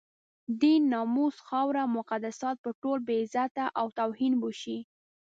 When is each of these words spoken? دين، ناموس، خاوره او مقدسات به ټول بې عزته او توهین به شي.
دين، 0.61 0.81
ناموس، 0.93 1.35
خاوره 1.47 1.81
او 1.85 1.89
مقدسات 1.99 2.55
به 2.63 2.71
ټول 2.81 2.99
بې 3.07 3.17
عزته 3.27 3.65
او 3.79 3.87
توهین 3.99 4.33
به 4.41 4.49
شي. 4.61 4.77